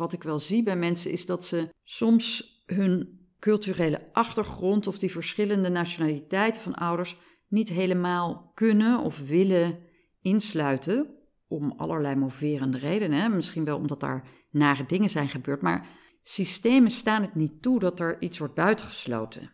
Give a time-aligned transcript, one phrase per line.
[0.00, 5.10] wat ik wel zie bij mensen is dat ze soms hun culturele achtergrond of die
[5.10, 7.16] verschillende nationaliteiten van ouders
[7.48, 9.78] niet helemaal kunnen of willen
[10.22, 11.14] insluiten.
[11.48, 13.34] Om allerlei moverende redenen.
[13.34, 15.62] Misschien wel omdat daar nare dingen zijn gebeurd.
[15.62, 15.88] Maar
[16.22, 19.52] systemen staan het niet toe dat er iets wordt buitengesloten.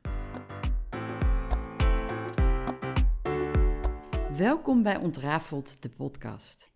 [4.37, 6.76] Welkom bij Ontrafeld, de podcast.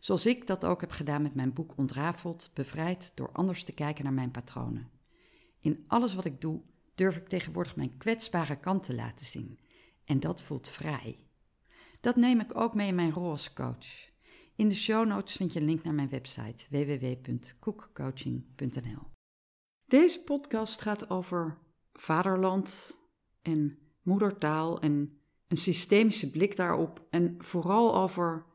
[0.00, 4.04] Zoals ik dat ook heb gedaan met mijn boek Ontrafeld, bevrijd door anders te kijken
[4.04, 4.90] naar mijn patronen.
[5.60, 6.60] In alles wat ik doe
[6.94, 9.58] durf ik tegenwoordig mijn kwetsbare kant te laten zien.
[10.04, 11.18] En dat voelt vrij.
[12.00, 14.08] Dat neem ik ook mee in mijn rol als coach.
[14.56, 19.08] In de show notes vind je een link naar mijn website www.koekcoaching.nl.
[19.86, 21.58] Deze podcast gaat over
[21.92, 22.98] vaderland
[23.42, 28.48] en moedertaal en een systemische blik daarop en vooral over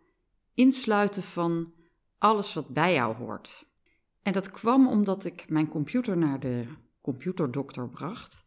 [0.55, 1.73] insluiten van
[2.17, 3.65] alles wat bij jou hoort.
[4.21, 6.65] En dat kwam omdat ik mijn computer naar de
[7.01, 8.43] computerdokter bracht.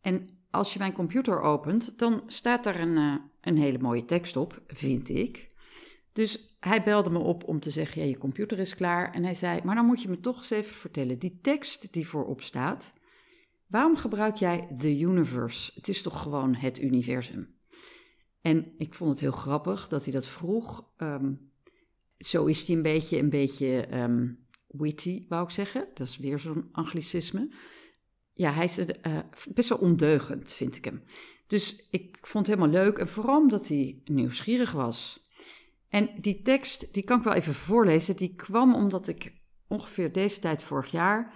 [0.00, 4.36] En als je mijn computer opent, dan staat daar een, uh, een hele mooie tekst
[4.36, 5.52] op, vind ik.
[6.12, 9.12] Dus hij belde me op om te zeggen: ja, je computer is klaar.
[9.12, 12.08] En hij zei: Maar dan moet je me toch eens even vertellen, die tekst die
[12.08, 12.90] voorop staat,
[13.66, 15.72] waarom gebruik jij the universe?
[15.74, 17.53] Het is toch gewoon het universum?
[18.44, 20.90] En ik vond het heel grappig dat hij dat vroeg.
[20.96, 21.32] Ehm,
[22.18, 25.88] zo is hij een beetje, een beetje um, witty, wou ik zeggen.
[25.94, 27.48] Dat is weer zo'n anglicisme
[28.34, 28.86] ja, hij is uh,
[29.54, 31.02] best wel ondeugend, vind ik hem.
[31.46, 35.28] Dus ik vond het helemaal leuk en vooral omdat hij nieuwsgierig was.
[35.88, 39.32] En die tekst, die kan ik wel even voorlezen, die kwam omdat ik
[39.68, 41.34] ongeveer deze tijd vorig jaar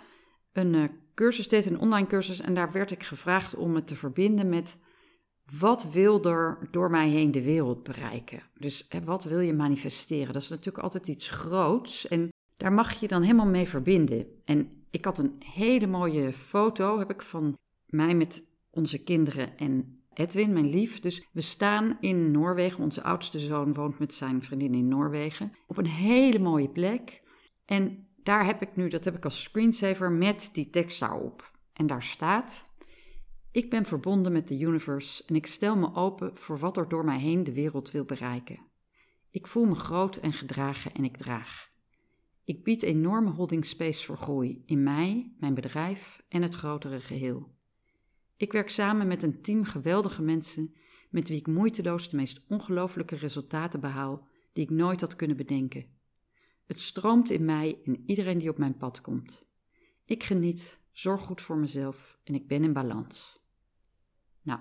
[0.53, 0.85] een uh,
[1.15, 4.77] cursus deed, een online cursus, en daar werd ik gevraagd om het te verbinden met
[5.59, 8.43] wat wil er door mij heen de wereld bereiken?
[8.59, 10.33] Dus hè, wat wil je manifesteren?
[10.33, 14.27] Dat is natuurlijk altijd iets groots en daar mag je dan helemaal mee verbinden.
[14.45, 17.57] En ik had een hele mooie foto, heb ik van
[17.87, 21.01] mij met onze kinderen en Edwin, mijn lief.
[21.01, 22.83] Dus we staan in Noorwegen.
[22.83, 25.51] Onze oudste zoon woont met zijn vriendin in Noorwegen.
[25.67, 27.23] Op een hele mooie plek.
[27.65, 31.51] En daar heb ik nu, dat heb ik als screensaver met die tekst daarop.
[31.73, 32.65] En daar staat:
[33.53, 37.05] Ik ben verbonden met de universe en ik stel me open voor wat er door
[37.05, 38.67] mij heen de wereld wil bereiken.
[39.31, 41.71] Ik voel me groot en gedragen en ik draag.
[42.45, 47.57] Ik bied enorme holding space voor groei in mij, mijn bedrijf en het grotere geheel.
[48.37, 50.75] Ik werk samen met een team geweldige mensen
[51.11, 55.87] met wie ik moeiteloos de meest ongelooflijke resultaten behaal die ik nooit had kunnen bedenken.
[56.67, 59.45] Het stroomt in mij en iedereen die op mijn pad komt.
[60.05, 63.41] Ik geniet, zorg goed voor mezelf en ik ben in balans.
[64.43, 64.61] Nou,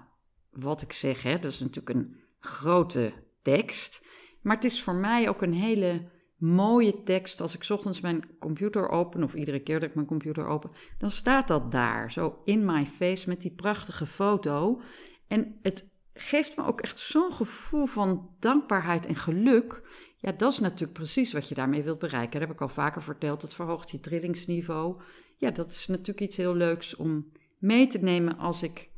[0.50, 4.06] wat ik zeg, hè, dat is natuurlijk een grote tekst,
[4.42, 7.42] maar het is voor mij ook een hele mooie tekst.
[7.42, 11.12] Als ik ochtends mijn computer open, of iedere keer dat ik mijn computer open, dan
[11.12, 14.82] staat dat daar, zo in my face, met die prachtige foto.
[15.28, 19.82] En het geeft me ook echt zo'n gevoel van dankbaarheid en geluk.
[20.18, 22.40] Ja, dat is natuurlijk precies wat je daarmee wilt bereiken.
[22.40, 23.42] Dat heb ik al vaker verteld.
[23.42, 25.02] Het verhoogt je trillingsniveau.
[25.38, 28.90] Ja, dat is natuurlijk iets heel leuks om mee te nemen als ik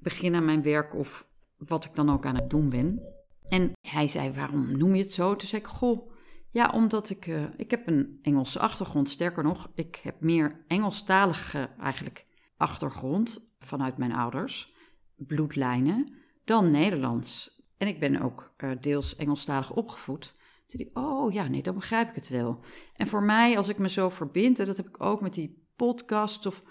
[0.00, 3.02] begin aan mijn werk of wat ik dan ook aan het doen ben.
[3.48, 5.36] En hij zei, waarom noem je het zo?
[5.36, 6.10] Toen zei ik, goh,
[6.50, 9.10] ja, omdat ik, uh, ik heb een Engelse achtergrond.
[9.10, 12.26] Sterker nog, ik heb meer Engelstalige eigenlijk
[12.56, 14.74] achtergrond vanuit mijn ouders,
[15.16, 17.60] bloedlijnen, dan Nederlands.
[17.76, 20.34] En ik ben ook uh, deels Engelstalig opgevoed.
[20.66, 22.60] Toen dacht ik, oh ja, nee, dan begrijp ik het wel.
[22.94, 25.65] En voor mij, als ik me zo verbind, en dat heb ik ook met die
[25.76, 26.62] podcast, of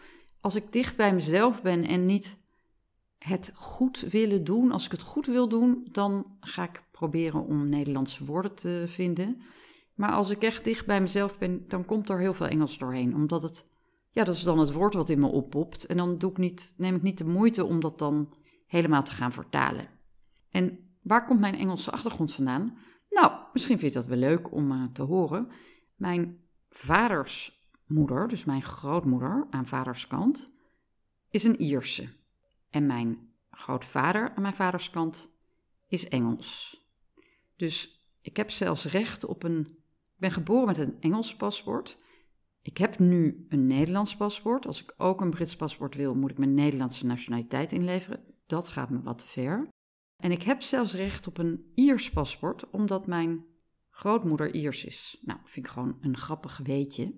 [0.42, 2.38] als ik dicht bij mezelf ben en niet
[3.18, 7.70] het goed willen doen, als ik het goed wil doen, dan ga ik proberen om
[7.70, 9.42] Nederlandse woorden te vinden.
[9.94, 13.16] Maar als ik echt dicht bij mezelf ben, dan komt er heel veel Engels doorheen.
[13.16, 13.70] Omdat het,
[14.12, 15.86] ja, dat is dan het woord wat in me oppopt.
[15.86, 18.34] En dan doe ik niet, neem ik niet de moeite om dat dan
[18.68, 19.90] helemaal te gaan vertalen.
[20.50, 22.78] En waar komt mijn Engelse achtergrond vandaan?
[23.10, 25.48] Nou, misschien vind je dat wel leuk om uh, te horen.
[25.96, 26.40] Mijn
[26.70, 27.55] vaders
[27.86, 30.50] moeder, dus mijn grootmoeder aan vaders kant,
[31.30, 32.10] is een Ierse.
[32.70, 35.30] En mijn grootvader aan mijn vaders kant
[35.88, 36.84] is Engels.
[37.56, 39.84] Dus ik heb zelfs recht op een
[40.16, 41.98] ik ben geboren met een Engels paspoort.
[42.62, 44.68] Ik heb nu een Nederlands paspoort.
[44.68, 48.24] Als ik ook een Brits paspoort wil, moet ik mijn Nederlandse nationaliteit inleveren.
[48.46, 49.68] Dat gaat me wat ver.
[50.18, 53.46] En ik heb zelfs recht op een Iers paspoort, omdat mijn
[53.90, 55.22] grootmoeder Iers is.
[55.22, 57.14] Nou, vind ik gewoon een grappig weetje.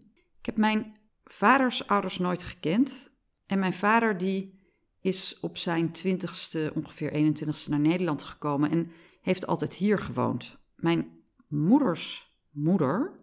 [0.47, 3.11] Ik heb mijn vaders ouders nooit gekend.
[3.45, 4.59] En mijn vader die
[5.01, 8.91] is op zijn twintigste, ongeveer 21ste, naar Nederland gekomen en
[9.21, 10.57] heeft altijd hier gewoond.
[10.75, 13.15] Mijn moeders moeder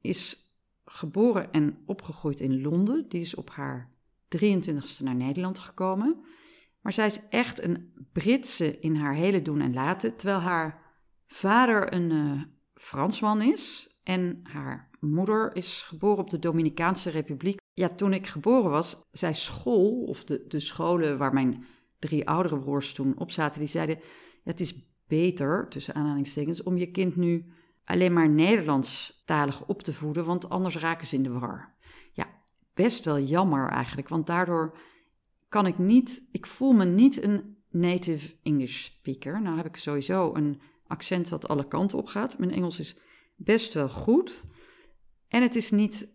[0.00, 0.52] is
[0.84, 3.08] geboren en opgegroeid in Londen.
[3.08, 3.88] Die is op haar
[4.36, 6.24] 23ste naar Nederland gekomen.
[6.80, 10.82] Maar zij is echt een Britse in haar hele doen en laten, terwijl haar
[11.26, 12.42] vader een uh,
[12.74, 17.60] Fransman is en haar moeder is geboren op de Dominicaanse Republiek.
[17.72, 21.64] Ja, toen ik geboren was, zei school, of de, de scholen waar mijn
[21.98, 23.98] drie oudere broers toen op zaten, die zeiden:
[24.44, 27.44] Het is beter, tussen aanhalingstekens, om je kind nu
[27.84, 31.74] alleen maar Nederlandstalig op te voeden, want anders raken ze in de war.
[32.12, 32.26] Ja,
[32.74, 34.78] best wel jammer eigenlijk, want daardoor
[35.48, 39.42] kan ik niet, ik voel me niet een native English speaker.
[39.42, 42.38] Nou heb ik sowieso een accent wat alle kanten op gaat.
[42.38, 42.96] Mijn Engels is
[43.36, 44.44] best wel goed.
[45.28, 46.08] En het is niet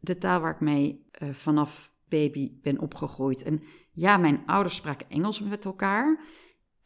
[0.00, 3.42] de taal waar ik mee uh, vanaf baby ben opgegroeid.
[3.42, 3.62] En
[3.92, 6.20] ja, mijn ouders spraken Engels met elkaar.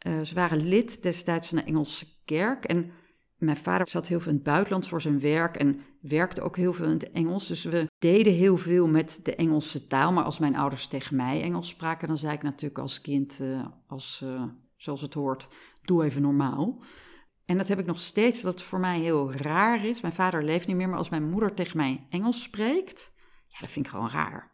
[0.07, 2.65] Uh, ze waren lid destijds van de Engelse kerk.
[2.65, 2.91] En
[3.37, 6.73] mijn vader zat heel veel in het buitenland voor zijn werk en werkte ook heel
[6.73, 7.47] veel in het Engels.
[7.47, 10.11] Dus we deden heel veel met de Engelse taal.
[10.11, 13.65] Maar als mijn ouders tegen mij Engels spraken, dan zei ik natuurlijk als kind, uh,
[13.87, 14.25] als,
[14.77, 15.49] zoals het hoort,
[15.81, 16.83] doe even normaal.
[17.45, 20.01] En dat heb ik nog steeds, dat voor mij heel raar is.
[20.01, 23.13] Mijn vader leeft niet meer, maar als mijn moeder tegen mij Engels spreekt,
[23.47, 24.51] ja, dat vind ik gewoon raar.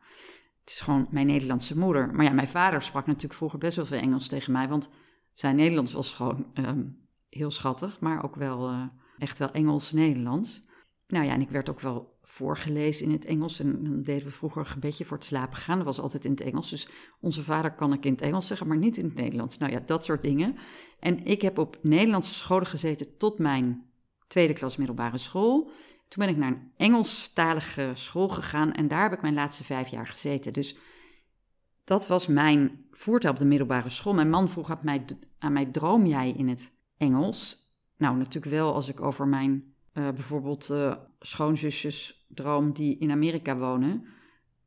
[0.59, 2.13] Het is gewoon mijn Nederlandse moeder.
[2.13, 4.89] Maar ja, mijn vader sprak natuurlijk vroeger best wel veel Engels tegen mij, want
[5.33, 8.83] zijn Nederlands was gewoon um, heel schattig, maar ook wel uh,
[9.17, 10.69] echt wel Engels-Nederlands.
[11.11, 13.59] Nou ja, en ik werd ook wel voorgelezen in het Engels.
[13.59, 15.77] En dan deden we vroeger een gebedje voor het slapen gaan.
[15.77, 16.69] Dat was altijd in het Engels.
[16.69, 16.87] Dus
[17.19, 19.57] onze vader kan ik in het Engels zeggen, maar niet in het Nederlands.
[19.57, 20.55] Nou ja, dat soort dingen.
[20.99, 23.85] En ik heb op Nederlandse scholen gezeten tot mijn
[24.27, 25.71] tweede klas middelbare school.
[26.07, 29.87] Toen ben ik naar een Engelstalige school gegaan en daar heb ik mijn laatste vijf
[29.87, 30.53] jaar gezeten.
[30.53, 30.77] Dus
[31.83, 34.13] dat was mijn voertuig op de middelbare school.
[34.13, 35.05] Mijn man vroeg aan mij,
[35.39, 37.69] aan mij droom jij in het Engels?
[37.97, 43.57] Nou, natuurlijk wel als ik over mijn uh, bijvoorbeeld uh, schoonzusjes droom die in Amerika
[43.57, 44.05] wonen.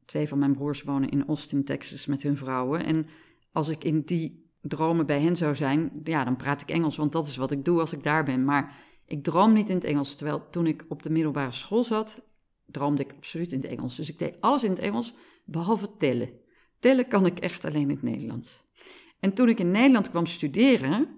[0.05, 2.85] Twee van mijn broers wonen in Austin, Texas met hun vrouwen.
[2.85, 3.07] En
[3.53, 7.13] als ik in die dromen bij hen zou zijn, ja, dan praat ik Engels, want
[7.13, 8.45] dat is wat ik doe als ik daar ben.
[8.45, 8.75] Maar
[9.07, 10.15] ik droom niet in het Engels.
[10.15, 12.23] Terwijl toen ik op de middelbare school zat,
[12.67, 13.97] droomde ik absoluut in het Engels.
[13.97, 16.31] Dus ik deed alles in het Engels, behalve tellen.
[16.79, 18.65] Tellen kan ik echt alleen in het Nederlands.
[19.21, 21.09] En toen ik in Nederland kwam studeren,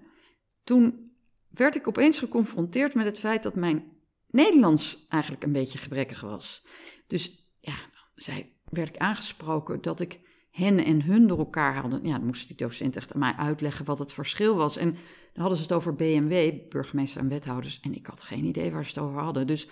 [0.63, 1.11] toen
[1.49, 3.96] werd ik opeens geconfronteerd met het feit dat mijn
[4.37, 6.65] Nederlands eigenlijk een beetje gebrekkig was.
[7.07, 7.75] Dus ja,
[8.15, 10.19] zij werd ik aangesproken dat ik
[10.51, 11.99] hen en hun door elkaar hadden.
[12.03, 14.77] Ja, dan moest die docent echt aan mij uitleggen wat het verschil was.
[14.77, 14.89] En
[15.33, 17.79] dan hadden ze het over BMW, burgemeester en wethouders.
[17.79, 19.47] En ik had geen idee waar ze het over hadden.
[19.47, 19.67] Dus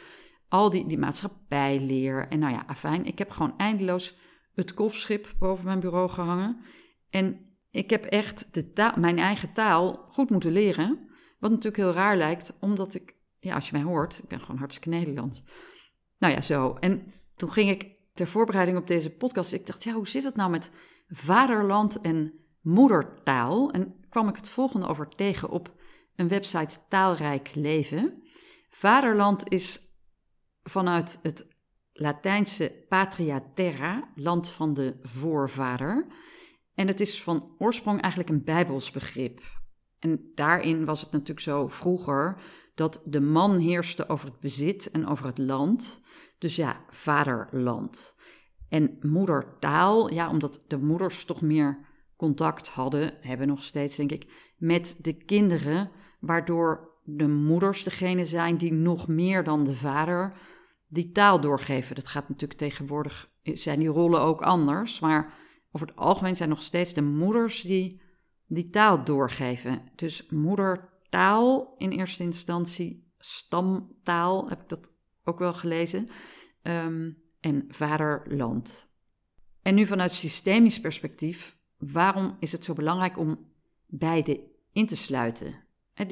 [0.48, 2.28] al die, die maatschappijleer.
[2.28, 4.18] En nou ja, afijn, ik heb gewoon eindeloos
[4.56, 6.58] het kofschip boven mijn bureau gehangen.
[7.10, 7.40] En
[7.72, 11.10] ik heb echt de taal, mijn eigen taal goed moeten leren.
[11.40, 13.16] Wat natuurlijk heel raar lijkt, omdat ik
[13.46, 15.44] ja, als je mij hoort, ik ben gewoon hartstikke Nederlands.
[16.18, 16.74] Nou ja, zo.
[16.74, 20.36] En toen ging ik ter voorbereiding op deze podcast, ik dacht, ja, hoe zit het
[20.36, 20.72] nou met
[21.08, 23.72] vaderland en moedertaal?
[23.72, 25.74] En kwam ik het volgende over tegen op
[26.16, 28.24] een website Taalrijk Leven.
[28.70, 29.80] Vaderland is
[30.64, 31.48] vanuit het
[31.98, 36.08] Latijnse patria terra, land van de voorvader.
[36.74, 39.42] En het is van oorsprong eigenlijk een Bijbels begrip.
[40.00, 42.42] En daarin was het natuurlijk zo vroeger
[42.75, 46.01] dat de man heerste over het bezit en over het land.
[46.38, 48.15] Dus ja, vaderland.
[48.70, 51.86] En moedertaal, ja, omdat de moeders toch meer
[52.17, 55.89] contact hadden, hebben nog steeds, denk ik, met de kinderen,
[56.20, 60.38] waardoor de moeders degene zijn die nog meer dan de vader
[60.88, 61.96] die taal doorgeven.
[61.96, 65.34] Dat gaat natuurlijk tegenwoordig, zijn die rollen ook anders, maar
[65.72, 68.01] over het algemeen zijn nog steeds de moeders die
[68.48, 69.82] die taal doorgeven.
[69.96, 74.91] Dus moeder taal in eerste instantie, stamtaal heb ik dat
[75.24, 76.10] ook wel gelezen,
[76.62, 78.88] ehm, en vaderland.
[79.62, 83.51] En nu vanuit systemisch perspectief, waarom is het zo belangrijk om
[83.86, 85.63] beide in te sluiten?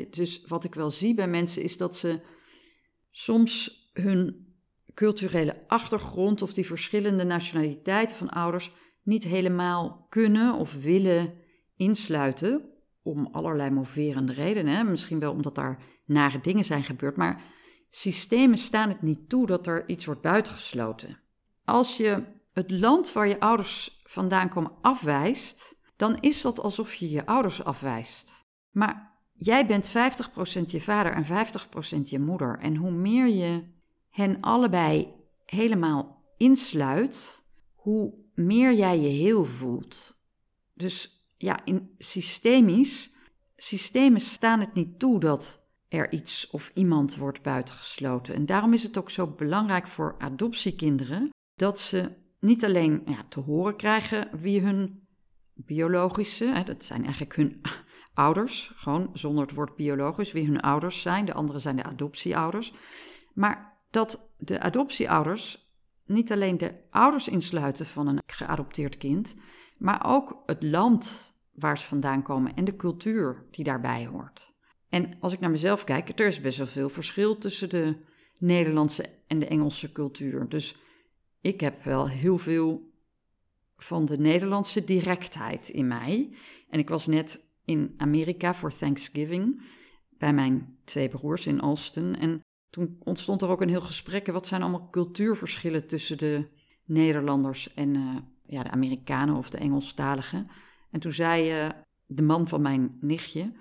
[0.10, 2.22] Dus wat ik wel zie bij mensen is dat ze
[3.12, 4.48] soms hun
[4.94, 11.34] culturele achtergrond of die verschillende nationaliteiten van ouders niet helemaal kunnen of willen
[11.76, 12.73] insluiten
[13.04, 14.76] om allerlei moverende redenen.
[14.76, 14.84] Hè?
[14.84, 17.44] Misschien wel omdat daar nare dingen zijn gebeurd, maar
[17.90, 21.18] systemen staan het niet toe dat er iets wordt buitengesloten.
[21.66, 27.10] als je het land waar je ouders vandaan komen afwijst, dan is dat alsof je
[27.10, 28.46] je ouders afwijst.
[28.72, 29.92] Maar jij bent 50%
[30.66, 32.58] je vader en 50% je moeder.
[32.60, 33.64] En hoe meer je
[34.10, 35.14] hen allebei
[35.46, 37.44] helemaal insluit,
[37.76, 40.18] hoe meer jij je heel voelt.
[40.74, 43.16] Dus ja, in systemisch,
[43.56, 48.36] systemen staan het niet toe dat er iets of iemand wordt buitengesloten.
[48.36, 52.10] En daarom is het ook zo belangrijk voor adoptiekinderen dat ze
[52.40, 55.08] niet alleen ja, te horen krijgen wie hun
[55.54, 57.62] biologische, hè, dat zijn eigenlijk hun
[58.26, 61.26] ouders, gewoon zonder het woord biologisch, wie hun ouders zijn.
[61.26, 62.74] De andere zijn de adoptieouders.
[63.34, 65.72] Maar dat de adoptieouders
[66.06, 69.36] niet alleen de ouders insluiten van een geadopteerd kind,
[69.78, 74.52] maar ook het land waar ze vandaan komen en de cultuur die daarbij hoort.
[74.90, 77.96] En als ik naar mezelf kijk, er is best wel veel verschil tussen de
[78.38, 80.50] Nederlandse en de Engelse cultuur.
[80.50, 80.76] Dus
[81.42, 82.92] ik heb wel heel veel
[83.78, 86.36] van de Nederlandse directheid in mij.
[86.70, 89.62] En ik was net in Amerika voor Thanksgiving
[90.18, 92.16] bij mijn twee broers in Alston.
[92.16, 94.28] En toen ontstond er ook een heel gesprek.
[94.28, 96.48] Wat zijn allemaal cultuurverschillen tussen de
[96.86, 100.48] Nederlanders en uh, ja, de Amerikanen of de Engelstaligen?
[100.94, 101.70] En toen zei uh,
[102.06, 103.54] de man van mijn nichtje: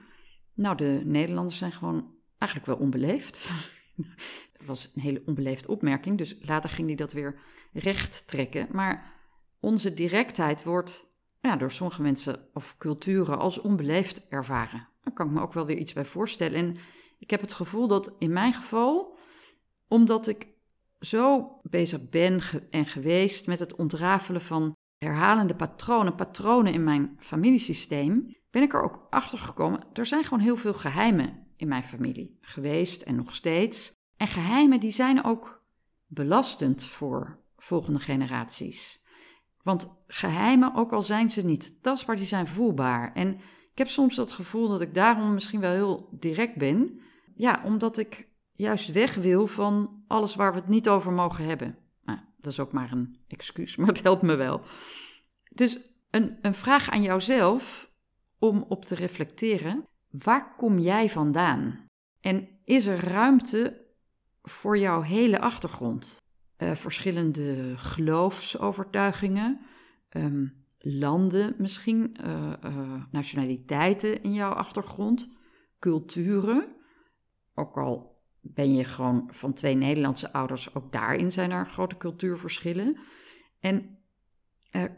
[0.54, 3.50] Nou, de Nederlanders zijn gewoon eigenlijk wel onbeleefd.
[4.58, 7.40] dat was een hele onbeleefde opmerking, dus later ging hij dat weer
[7.72, 8.68] recht trekken.
[8.70, 9.12] Maar
[9.60, 11.06] onze directheid wordt
[11.40, 14.88] ja, door sommige mensen of culturen als onbeleefd ervaren.
[15.02, 16.58] Daar kan ik me ook wel weer iets bij voorstellen.
[16.58, 16.76] En
[17.18, 19.18] ik heb het gevoel dat in mijn geval,
[19.88, 20.46] omdat ik
[21.00, 28.36] zo bezig ben en geweest met het ontrafelen van herhalende patronen, patronen in mijn familiesysteem,
[28.50, 29.84] ben ik er ook achter gekomen.
[29.92, 33.92] Er zijn gewoon heel veel geheimen in mijn familie geweest en nog steeds.
[34.16, 35.60] En geheimen die zijn ook
[36.06, 39.04] belastend voor volgende generaties.
[39.62, 43.12] Want geheimen, ook al zijn ze niet tastbaar, die zijn voelbaar.
[43.12, 43.34] En
[43.72, 47.00] ik heb soms het gevoel dat ik daarom misschien wel heel direct ben.
[47.34, 51.78] Ja, omdat ik juist weg wil van alles waar we het niet over mogen hebben.
[52.42, 54.60] Dat is ook maar een excuus, maar het helpt me wel.
[55.50, 55.78] Dus
[56.10, 57.90] een, een vraag aan jouzelf
[58.38, 59.84] om op te reflecteren.
[60.10, 61.86] Waar kom jij vandaan?
[62.20, 63.86] En is er ruimte
[64.42, 66.16] voor jouw hele achtergrond?
[66.58, 69.60] Uh, verschillende geloofsovertuigingen,
[70.10, 75.28] um, landen misschien, uh, uh, nationaliteiten in jouw achtergrond,
[75.78, 76.76] culturen.
[77.54, 78.11] Ook al
[78.42, 82.98] ben je gewoon van twee Nederlandse ouders, ook daarin zijn er grote cultuurverschillen.
[83.60, 83.98] En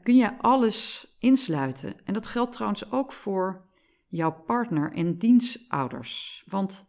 [0.02, 2.04] kun je alles insluiten.
[2.04, 3.68] En dat geldt trouwens ook voor
[4.08, 6.44] jouw partner en dienstouders.
[6.46, 6.86] Want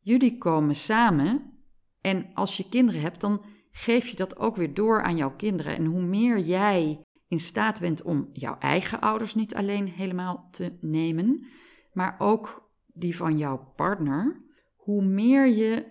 [0.00, 1.52] jullie komen samen
[2.00, 5.76] en als je kinderen hebt, dan geef je dat ook weer door aan jouw kinderen.
[5.76, 10.78] En hoe meer jij in staat bent om jouw eigen ouders niet alleen helemaal te
[10.80, 11.46] nemen,
[11.92, 14.42] maar ook die van jouw partner,
[14.82, 15.84] hoe meer je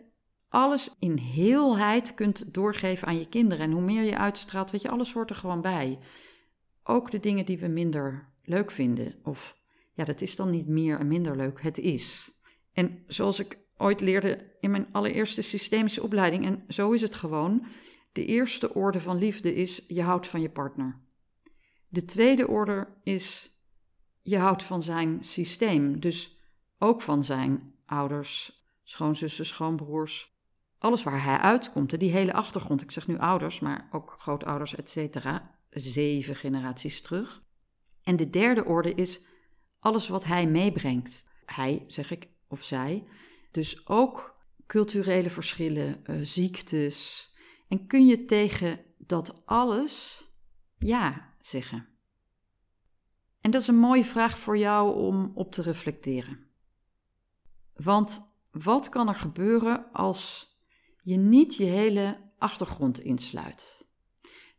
[0.49, 3.65] alles in heelheid kunt doorgeven aan je kinderen.
[3.65, 5.99] En hoe meer je uitstraalt, weet je, alles hoort er gewoon bij.
[6.83, 9.15] Ook de dingen die we minder leuk vinden.
[9.23, 9.57] Of
[9.93, 12.31] ja, dat is dan niet meer en minder leuk, het is.
[12.73, 17.65] En zoals ik ooit leerde in mijn allereerste systemische opleiding, en zo is het gewoon.
[18.11, 20.99] De eerste orde van liefde is je houdt van je partner.
[21.87, 23.55] De tweede orde is
[24.21, 26.37] je houdt van zijn systeem, dus
[26.79, 28.60] ook van zijn ouders,
[28.91, 30.35] schoonzussen, schoonbroers,
[30.77, 32.81] alles waar hij uitkomt, die hele achtergrond.
[32.81, 37.43] Ik zeg nu ouders, maar ook grootouders, et cetera, zeven generaties terug.
[38.03, 39.21] En de derde orde is
[39.79, 41.25] alles wat hij meebrengt.
[41.45, 43.07] Hij, zeg ik, of zij,
[43.51, 44.35] dus ook
[44.67, 47.29] culturele verschillen, uh, ziektes.
[47.67, 50.23] En kun je tegen dat alles
[50.77, 51.87] ja zeggen?
[53.41, 56.49] En dat is een mooie vraag voor jou om op te reflecteren.
[57.73, 60.55] Want wat kan er gebeuren als
[61.01, 63.85] je niet je hele achtergrond insluit?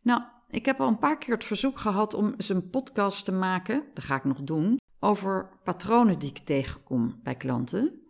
[0.01, 3.31] Nou, ik heb al een paar keer het verzoek gehad om eens een podcast te
[3.31, 8.01] maken, dat ga ik nog doen, over patronen die ik tegenkom bij klanten.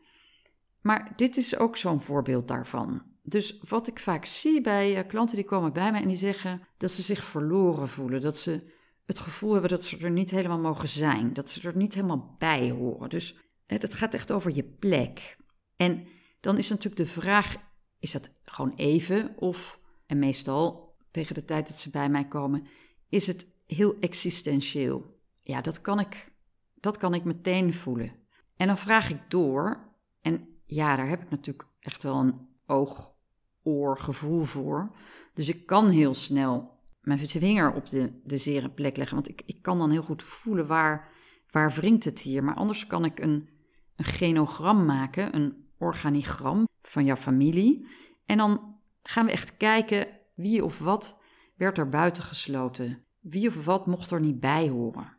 [0.81, 3.01] Maar dit is ook zo'n voorbeeld daarvan.
[3.23, 6.61] Dus wat ik vaak zie bij uh, klanten die komen bij mij en die zeggen
[6.77, 8.71] dat ze zich verloren voelen, dat ze
[9.05, 12.35] het gevoel hebben dat ze er niet helemaal mogen zijn, dat ze er niet helemaal
[12.37, 13.09] bij horen.
[13.09, 15.37] Dus het gaat echt over je plek.
[15.75, 16.07] En
[16.39, 17.55] dan is natuurlijk de vraag:
[17.99, 22.67] is dat gewoon even of, en meestal tegen de tijd dat ze bij mij komen,
[23.09, 25.19] is het heel existentieel?
[25.41, 26.31] Ja, dat kan ik,
[26.73, 28.11] dat kan ik meteen voelen.
[28.55, 33.97] En dan vraag ik door en ja, daar heb ik natuurlijk echt wel een oog-oor
[33.97, 34.95] gevoel voor.
[35.33, 39.15] Dus ik kan heel snel mijn vinger op de, de zere plek leggen.
[39.15, 41.09] Want ik, ik kan dan heel goed voelen waar,
[41.51, 42.43] waar wringt het hier.
[42.43, 43.49] Maar anders kan ik een,
[43.95, 47.87] een genogram maken, een organigram van jouw familie.
[48.25, 51.19] En dan gaan we echt kijken wie of wat
[51.55, 53.05] werd er buiten gesloten.
[53.19, 55.17] Wie of wat mocht er niet bij horen.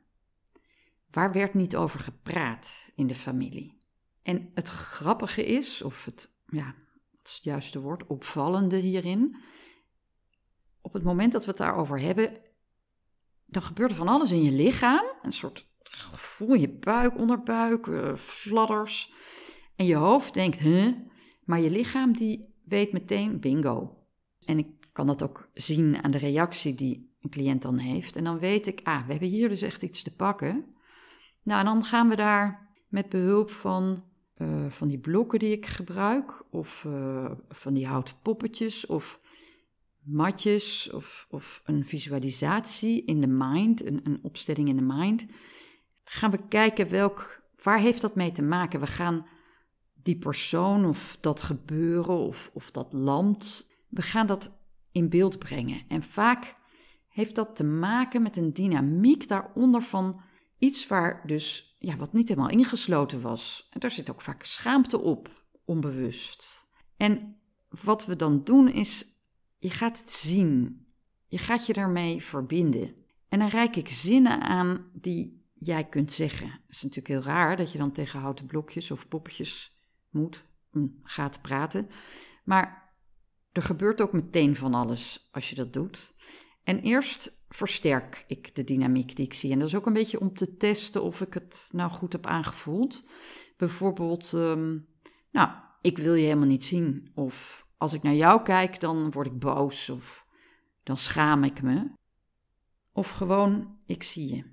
[1.10, 3.78] Waar werd niet over gepraat in de familie?
[4.22, 6.74] En het grappige is, of het, ja,
[7.12, 9.36] wat is het juiste woord, opvallende hierin.
[10.80, 12.36] Op het moment dat we het daarover hebben,
[13.46, 15.04] dan gebeurt er van alles in je lichaam.
[15.22, 19.12] Een soort gevoel in je buik, onderbuik, uh, fladders.
[19.76, 20.92] En je hoofd denkt, huh?
[21.44, 23.98] Maar je lichaam die weet meteen, bingo.
[24.44, 28.16] En ik kan dat ook zien aan de reactie die een cliënt dan heeft.
[28.16, 30.64] En dan weet ik, ah, we hebben hier dus echt iets te pakken.
[31.42, 34.04] Nou, en dan gaan we daar met behulp van,
[34.38, 39.18] uh, van die blokken die ik gebruik, of uh, van die houten poppetjes, of
[40.02, 45.26] matjes, of, of een visualisatie in de mind, een, een opstelling in de mind,
[46.04, 48.80] gaan we kijken welk, waar heeft dat mee te maken.
[48.80, 49.26] We gaan
[50.04, 54.58] die persoon of dat gebeuren of, of dat land, we gaan dat
[54.92, 55.82] in beeld brengen.
[55.88, 56.54] En vaak
[57.08, 60.20] heeft dat te maken met een dynamiek daaronder van
[60.58, 63.68] iets waar dus, ja, wat niet helemaal ingesloten was.
[63.70, 66.66] En daar zit ook vaak schaamte op, onbewust.
[66.96, 67.36] En
[67.68, 69.06] wat we dan doen is,
[69.58, 70.86] je gaat het zien.
[71.26, 72.94] Je gaat je daarmee verbinden.
[73.28, 76.46] En dan reik ik zinnen aan die jij kunt zeggen.
[76.46, 79.73] Het is natuurlijk heel raar dat je dan tegen houten blokjes of poppetjes
[80.14, 81.88] moet, mm, gaat praten.
[82.44, 82.92] Maar
[83.52, 86.14] er gebeurt ook meteen van alles als je dat doet.
[86.64, 89.52] En eerst versterk ik de dynamiek die ik zie.
[89.52, 92.26] En dat is ook een beetje om te testen of ik het nou goed heb
[92.26, 93.04] aangevoeld.
[93.56, 94.78] Bijvoorbeeld, ehm,
[95.30, 97.10] nou, ik wil je helemaal niet zien.
[97.14, 99.90] Of als ik naar jou kijk, dan word ik boos.
[99.90, 100.26] Of
[100.82, 101.90] dan schaam ik me.
[102.92, 104.44] Of gewoon, ik zie je.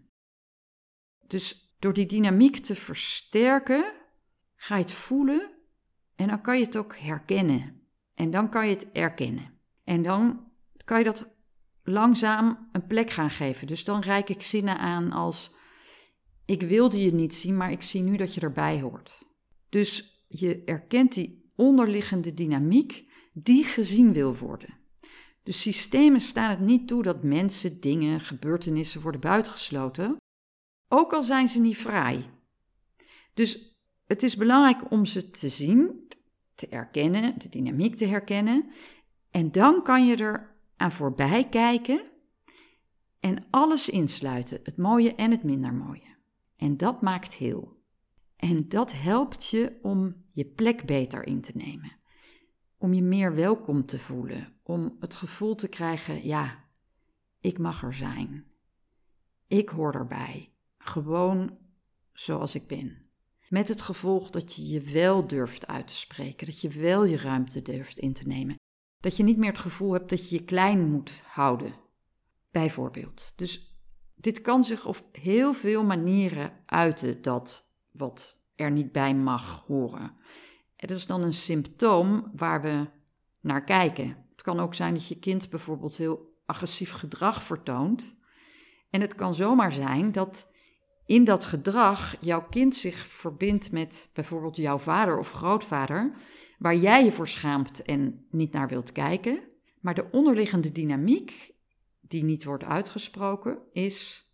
[1.27, 3.94] Dus door die dynamiek te versterken,
[4.56, 5.50] ga je het voelen
[6.21, 7.81] en dan kan je het ook herkennen.
[8.13, 9.60] En dan kan je het erkennen.
[9.84, 10.51] En dan
[10.86, 11.31] kan je dat
[11.84, 13.67] langzaam een plek gaan geven.
[13.67, 15.51] Dus dan reik ik zinnen aan als:
[16.45, 19.19] Ik wilde je niet zien, maar ik zie nu dat je erbij hoort.
[19.69, 24.79] Dus je erkent die onderliggende dynamiek die gezien wil worden.
[25.43, 30.15] De systemen staan het niet toe dat mensen, dingen, gebeurtenissen worden buitengesloten,
[30.88, 32.29] ook al zijn ze niet vrij.
[33.34, 33.70] Dus
[34.12, 36.08] het is belangrijk om ze te zien,
[36.56, 38.71] te erkennen, de dynamiek te herkennen.
[39.30, 42.02] En dan kan je er aan voorbij kijken
[43.19, 46.15] en alles insluiten, het mooie en het minder mooie.
[46.56, 47.80] En dat maakt heel.
[48.36, 51.97] En dat helpt je om je plek beter in te nemen.
[52.78, 54.54] Om je meer welkom te voelen.
[54.63, 56.63] Om het gevoel te krijgen: ja,
[57.39, 58.45] ik mag er zijn.
[59.47, 60.54] Ik hoor erbij.
[60.78, 61.58] Gewoon
[62.13, 63.11] zoals ik ben.
[63.51, 67.17] Met het gevolg dat je je wel durft uit te spreken, dat je wel je
[67.17, 68.55] ruimte durft in te nemen.
[68.99, 71.73] Dat je niet meer het gevoel hebt dat je je klein moet houden,
[72.51, 73.33] bijvoorbeeld.
[73.35, 73.75] Dus
[74.15, 80.17] dit kan zich op heel veel manieren uiten, dat wat er niet bij mag horen.
[80.75, 82.87] Het is dan een symptoom waar we
[83.41, 84.25] naar kijken.
[84.29, 88.15] Het kan ook zijn dat je kind bijvoorbeeld heel agressief gedrag vertoont.
[88.89, 90.50] En het kan zomaar zijn dat
[91.12, 96.13] in dat gedrag jouw kind zich verbindt met bijvoorbeeld jouw vader of grootvader,
[96.58, 99.39] waar jij je voor schaamt en niet naar wilt kijken.
[99.80, 101.54] Maar de onderliggende dynamiek,
[102.02, 104.30] die niet wordt uitgesproken, is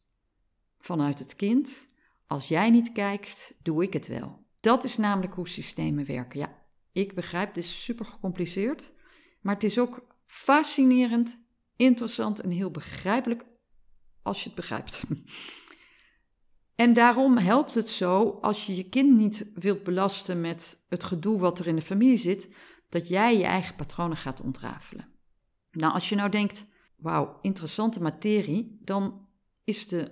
[0.79, 1.87] vanuit het kind:
[2.27, 4.45] als jij niet kijkt, doe ik het wel.
[4.59, 6.39] Dat is namelijk hoe systemen werken.
[6.39, 8.93] Ja, ik begrijp, dit is super gecompliceerd,
[9.41, 11.37] maar het is ook fascinerend,
[11.75, 13.45] interessant en heel begrijpelijk
[14.21, 15.03] als je het begrijpt.
[16.77, 21.39] En daarom helpt het zo, als je je kind niet wilt belasten met het gedoe
[21.39, 22.55] wat er in de familie zit,
[22.89, 25.07] dat jij je eigen patronen gaat ontrafelen.
[25.71, 29.27] Nou, als je nou denkt, wauw, interessante materie, dan
[29.63, 30.11] is de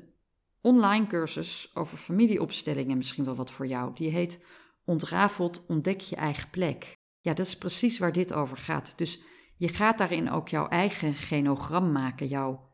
[0.62, 3.94] online cursus over familieopstellingen misschien wel wat voor jou.
[3.94, 4.44] Die heet
[4.86, 6.98] Ontrafeld ontdek je eigen plek.
[7.22, 8.98] Ja, dat is precies waar dit over gaat.
[8.98, 9.20] Dus
[9.58, 12.72] je gaat daarin ook jouw eigen genogram maken, jouw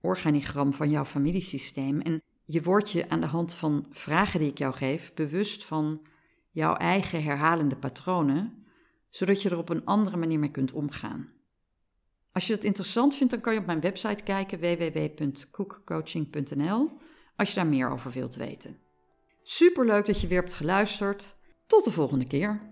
[0.00, 2.00] organigram van jouw familiesysteem.
[2.00, 6.06] En je wordt je aan de hand van vragen die ik jou geef bewust van
[6.50, 8.64] jouw eigen herhalende patronen,
[9.08, 11.32] zodat je er op een andere manier mee kunt omgaan.
[12.32, 16.90] Als je het interessant vindt, dan kan je op mijn website kijken www.cookcoaching.nl
[17.36, 18.78] als je daar meer over wilt weten.
[19.42, 21.36] Superleuk dat je weer hebt geluisterd.
[21.66, 22.70] Tot de volgende keer.